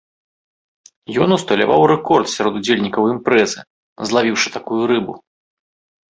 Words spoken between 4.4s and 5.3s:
такую рыбу.